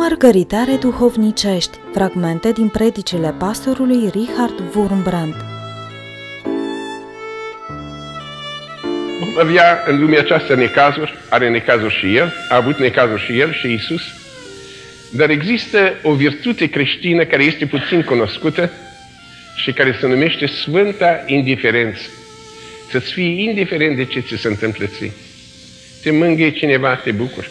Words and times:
Mărgăritare 0.00 0.76
duhovnicești, 0.76 1.78
fragmente 1.92 2.52
din 2.52 2.68
predicile 2.68 3.34
pastorului 3.38 4.10
Richard 4.10 4.62
Wurmbrand. 4.74 5.34
Vom 9.20 9.38
avea 9.38 9.82
în 9.86 10.00
lumea 10.00 10.20
aceasta 10.20 10.54
necazuri, 10.54 11.14
are 11.28 11.50
necazuri 11.50 11.94
și 11.94 12.16
El, 12.16 12.32
a 12.48 12.56
avut 12.56 12.78
necazuri 12.78 13.22
și 13.22 13.38
El 13.38 13.52
și 13.52 13.72
Isus, 13.72 14.02
dar 15.12 15.30
există 15.30 15.94
o 16.02 16.14
virtute 16.14 16.66
creștină 16.66 17.24
care 17.24 17.44
este 17.44 17.66
puțin 17.66 18.02
cunoscută 18.02 18.70
și 19.56 19.72
care 19.72 19.96
se 20.00 20.06
numește 20.06 20.46
Sfânta 20.46 21.22
Indiferență. 21.26 22.02
Să-ți 22.90 23.12
fii 23.12 23.44
indiferent 23.44 23.96
de 23.96 24.04
ce 24.04 24.20
ți 24.20 24.36
se 24.36 24.48
întâmplă 24.48 24.86
ție. 24.86 25.12
Te 26.02 26.10
mângâie 26.10 26.50
cineva, 26.50 26.94
te 26.94 27.10
bucuri. 27.10 27.50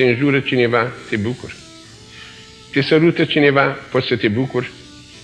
Te 0.00 0.06
înjură 0.06 0.40
cineva, 0.40 0.92
te 1.08 1.16
bucuri. 1.16 1.54
Te 2.72 2.80
sărută 2.80 3.24
cineva, 3.24 3.62
poți 3.62 4.06
să 4.06 4.16
te 4.16 4.28
bucuri. 4.28 4.70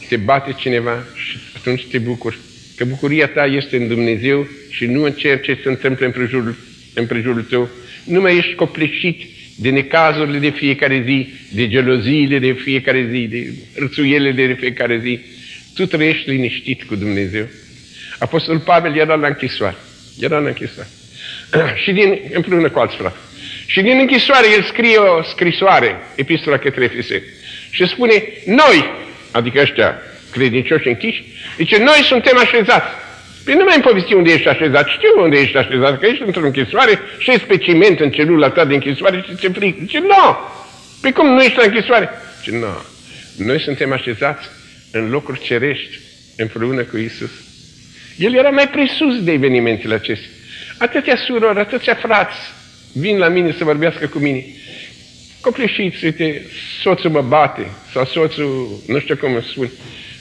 Te 0.09 0.17
bate 0.17 0.53
cineva 0.59 1.05
și 1.15 1.39
atunci 1.57 1.87
te 1.87 1.99
bucuri. 1.99 2.39
Că 2.77 2.85
bucuria 2.85 3.27
ta 3.27 3.45
este 3.45 3.77
în 3.77 3.89
Dumnezeu 3.89 4.49
și 4.71 4.87
nu 4.87 5.03
în 5.03 5.13
ceea 5.13 5.39
ce 5.39 5.59
se 5.63 5.69
întâmplă 5.69 6.07
în 6.07 6.13
prejurul, 6.13 6.57
în 6.95 7.07
prejurul 7.07 7.43
tău. 7.43 7.69
Nu 8.05 8.21
mai 8.21 8.37
ești 8.37 8.55
copleșit 8.55 9.23
de 9.59 9.71
necazurile 9.71 10.39
de 10.39 10.51
fiecare 10.51 11.03
zi, 11.07 11.29
de 11.53 11.69
geloziile 11.69 12.39
de 12.39 12.53
fiecare 12.53 13.09
zi, 13.11 13.27
de 13.27 13.55
rțuielile 13.79 14.47
de 14.47 14.57
fiecare 14.61 15.01
zi. 15.03 15.21
Tu 15.75 15.87
trăiești 15.87 16.31
liniștit 16.31 16.83
cu 16.83 16.97
Dumnezeu. 16.97 17.47
Apostolul 18.19 18.61
Pavel 18.61 18.97
era 18.97 19.15
la 19.15 19.27
închisoare. 19.27 19.77
Era 20.21 20.39
la 20.39 20.49
închisoare. 20.49 20.89
și 21.85 21.93
din, 21.93 22.19
împreună 22.33 22.71
cu 22.71 22.79
alți 22.79 22.97
frate. 22.97 23.17
Și 23.77 23.83
din 23.83 23.99
închisoare 23.99 24.47
el 24.51 24.63
scrie 24.63 24.97
o 24.97 25.23
scrisoare, 25.23 25.97
epistola 26.15 26.59
către 26.59 26.85
Efeseni. 26.85 27.23
Și 27.71 27.87
spune, 27.87 28.23
noi, 28.45 28.91
adică 29.31 29.61
ăștia 29.61 29.99
credincioși 30.33 30.89
închiși, 30.89 31.25
zice, 31.57 31.79
noi 31.79 32.01
suntem 32.03 32.39
așezați. 32.39 32.87
Păi 33.45 33.55
nu 33.55 33.65
mai 33.65 33.75
îmi 33.75 33.85
povesti 33.85 34.15
unde 34.15 34.33
ești 34.33 34.49
așezat, 34.49 34.89
știu 34.89 35.23
unde 35.23 35.39
ești 35.39 35.57
așezat, 35.57 35.99
că 36.01 36.07
ești 36.07 36.23
într-o 36.23 36.45
închisoare, 36.45 37.01
și 37.19 37.31
pe 37.31 37.57
ciment 37.57 38.01
în 38.01 38.11
celula 38.11 38.51
ta 38.51 38.65
de 38.65 38.75
închisoare 38.75 39.25
și 39.27 39.35
ți-e 39.35 39.49
frică. 39.49 39.79
Zice, 39.81 39.99
nu! 39.99 40.07
No! 40.07 40.37
Păi 41.01 41.13
cum 41.13 41.27
nu 41.27 41.43
ești 41.43 41.57
la 41.57 41.65
închisoare? 41.65 42.11
Zice, 42.39 42.51
nu. 42.51 42.59
No. 42.59 42.75
Noi 43.37 43.61
suntem 43.61 43.93
așezați 43.93 44.49
în 44.93 45.11
locuri 45.11 45.41
cerești, 45.41 45.99
împreună 46.37 46.83
cu 46.83 46.97
Isus. 46.97 47.31
El 48.17 48.35
era 48.35 48.51
mai 48.51 48.69
presus 48.69 49.23
de 49.23 49.33
evenimentele 49.33 49.95
acestea. 49.95 50.31
Atâția 50.79 51.17
surori, 51.17 51.59
atâția 51.59 51.95
frați 51.95 52.55
vin 52.99 53.19
la 53.19 53.29
mine 53.29 53.55
să 53.59 53.65
vorbească 53.65 54.07
cu 54.07 54.19
mine. 54.19 54.45
Copleșiți, 55.41 56.05
uite, 56.05 56.47
soțul 56.83 57.11
mă 57.11 57.21
bate, 57.21 57.67
sau 57.93 58.05
soțul, 58.05 58.81
nu 58.87 58.99
știu 58.99 59.17
cum 59.17 59.35
îmi 59.35 59.47
spun. 59.51 59.71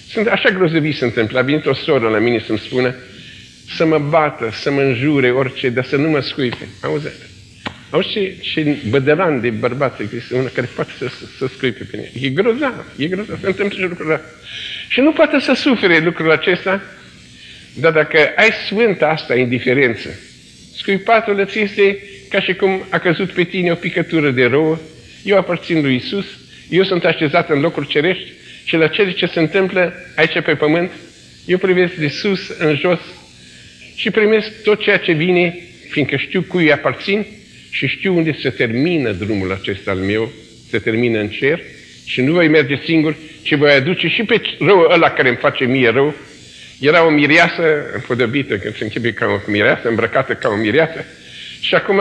Sunt 0.09 0.27
așa 0.27 0.49
grozăvii 0.49 0.93
se 0.93 1.05
întâmplă. 1.05 1.39
A 1.39 1.41
venit 1.41 1.65
o 1.65 1.73
soră 1.73 2.09
la 2.09 2.17
mine 2.17 2.43
să-mi 2.45 2.59
spună 2.59 2.95
să 3.75 3.85
mă 3.85 3.97
bată, 3.97 4.49
să 4.53 4.71
mă 4.71 4.81
înjure, 4.81 5.31
orice, 5.31 5.69
dar 5.69 5.85
să 5.85 5.95
nu 5.95 6.09
mă 6.09 6.19
scuipe. 6.19 6.67
Auzi, 6.81 7.07
auzi 7.89 8.07
ce, 8.07 8.35
ce 8.41 8.77
bădăran 8.89 9.41
de 9.41 9.49
bărbat 9.49 9.99
există, 9.99 10.35
una 10.35 10.49
care 10.53 10.69
poate 10.75 10.91
să, 10.97 11.07
să, 11.07 11.25
să 11.37 11.47
scuipe 11.55 11.83
pe 11.83 11.97
mine. 11.97 12.27
E 12.27 12.29
grozav, 12.29 12.85
e 12.97 13.07
grozav, 13.07 13.39
se 13.41 13.47
întâmplă 13.47 13.77
și 13.77 13.83
lucrurile 13.87 14.21
Și 14.87 14.99
nu 14.99 15.11
poate 15.11 15.39
să 15.39 15.53
sufere 15.53 15.99
lucrul 15.99 16.31
acesta, 16.31 16.81
dar 17.73 17.91
dacă 17.91 18.17
ai 18.35 18.49
sfânta 18.65 19.07
asta 19.07 19.35
indiferență, 19.35 20.09
scuipatul 20.75 21.39
îți 21.39 21.59
este 21.59 21.97
ca 22.29 22.41
și 22.41 22.53
cum 22.53 22.85
a 22.89 22.97
căzut 22.99 23.31
pe 23.31 23.43
tine 23.43 23.71
o 23.71 23.75
picătură 23.75 24.29
de 24.29 24.45
rouă, 24.45 24.79
eu 25.23 25.37
aparțin 25.37 25.81
lui 25.81 25.95
Isus, 25.95 26.25
eu 26.69 26.83
sunt 26.83 27.05
așezat 27.05 27.49
în 27.49 27.59
locuri 27.59 27.87
cerești 27.87 28.31
și 28.63 28.75
la 28.75 28.87
cele 28.87 29.11
ce 29.11 29.25
se 29.25 29.39
întâmplă 29.39 29.93
aici 30.15 30.41
pe 30.43 30.55
pământ, 30.55 30.91
eu 31.45 31.57
privesc 31.57 31.93
de 31.93 32.07
sus 32.07 32.49
în 32.59 32.75
jos 32.75 32.99
și 33.95 34.09
primesc 34.09 34.63
tot 34.63 34.81
ceea 34.81 34.97
ce 34.97 35.11
vine, 35.11 35.59
fiindcă 35.89 36.15
știu 36.15 36.41
cui 36.41 36.71
aparțin 36.71 37.25
și 37.69 37.87
știu 37.87 38.15
unde 38.15 38.37
se 38.41 38.49
termină 38.49 39.11
drumul 39.11 39.51
acesta 39.51 39.91
al 39.91 39.97
meu, 39.97 40.31
se 40.69 40.79
termină 40.79 41.19
în 41.19 41.27
cer 41.27 41.61
și 42.05 42.21
nu 42.21 42.31
voi 42.31 42.47
merge 42.47 42.79
singur, 42.83 43.15
ci 43.41 43.55
voi 43.55 43.71
aduce 43.71 44.07
și 44.07 44.23
pe 44.23 44.41
rău 44.59 44.87
ăla 44.91 45.09
care 45.09 45.27
îmi 45.27 45.37
face 45.37 45.65
mie 45.65 45.89
rău. 45.89 46.15
Era 46.79 47.05
o 47.05 47.09
mireasă 47.09 47.85
împodobită, 47.93 48.57
când 48.57 48.75
se 48.75 48.83
închipe 48.83 49.13
ca 49.13 49.25
o 49.25 49.51
mireasă, 49.51 49.87
îmbrăcată 49.87 50.33
ca 50.33 50.49
o 50.49 50.55
mireasă, 50.55 51.05
și 51.65 51.75
acum 51.75 51.99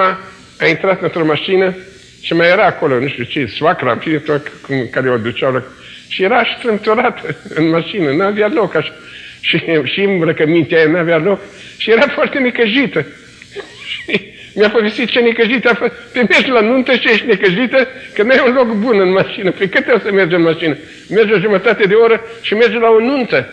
a 0.58 0.66
intrat 0.68 1.02
într-o 1.02 1.24
mașină 1.24 1.74
și 2.22 2.34
mai 2.34 2.48
era 2.48 2.66
acolo, 2.66 2.98
nu 2.98 3.08
știu 3.08 3.24
ce, 3.24 3.46
soacra, 3.46 3.92
în 3.92 3.98
fine, 3.98 4.18
tot, 4.18 4.52
cum, 4.66 4.88
care 4.90 5.10
o 5.10 5.16
duceau 5.16 5.52
la... 5.52 5.62
Și 6.08 6.22
era 6.22 6.42
strânturată 6.58 7.36
în 7.58 7.68
mașină, 7.68 8.10
nu 8.10 8.24
avea 8.24 8.48
loc 8.48 8.74
așa. 8.74 8.94
Și, 9.40 9.62
și 9.84 10.00
îmbrăcămintea 10.00 10.78
aia 10.78 10.88
nu 10.88 10.98
avea 10.98 11.18
loc. 11.18 11.40
Și 11.76 11.90
era 11.90 12.06
foarte 12.06 12.38
necăjită. 12.38 13.06
Și 13.90 14.32
mi-a 14.54 14.70
povestit 14.70 15.08
ce 15.08 15.20
necăjită 15.20 15.68
a 15.70 15.74
fost. 15.74 15.92
Pe 16.12 16.26
mergi 16.28 16.50
la 16.50 16.60
nuntă 16.60 16.92
și 16.92 17.10
ești 17.10 17.26
necăjită, 17.26 17.88
că 18.14 18.22
nu 18.22 18.30
ai 18.30 18.44
un 18.46 18.54
loc 18.54 18.72
bun 18.72 19.00
în 19.00 19.10
mașină. 19.10 19.50
Pe 19.50 19.68
cât 19.68 19.94
o 19.94 19.98
să 19.98 20.12
mergi 20.12 20.34
în 20.34 20.42
mașină? 20.42 20.76
Mergi 21.08 21.32
o 21.32 21.38
jumătate 21.38 21.86
de 21.86 21.94
oră 21.94 22.20
și 22.42 22.54
mergi 22.54 22.76
la 22.76 22.88
o 22.88 23.00
nuntă. 23.00 23.52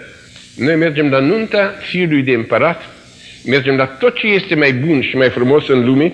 Noi 0.57 0.75
mergem 0.75 1.09
la 1.09 1.19
nunta 1.19 1.75
fiului 1.79 2.21
de 2.21 2.31
împărat, 2.31 2.89
mergem 3.45 3.75
la 3.75 3.85
tot 3.85 4.15
ce 4.15 4.27
este 4.27 4.55
mai 4.55 4.73
bun 4.73 5.01
și 5.01 5.15
mai 5.15 5.29
frumos 5.29 5.67
în 5.67 5.85
lume 5.85 6.13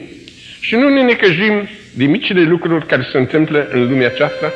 și 0.60 0.76
nu 0.76 0.90
ne 0.90 1.02
necăjim 1.02 1.68
de 1.94 2.06
micile 2.06 2.42
lucruri 2.42 2.86
care 2.86 3.08
se 3.12 3.18
întâmplă 3.18 3.68
în 3.72 3.90
lumea 3.90 4.08
aceasta, 4.08 4.54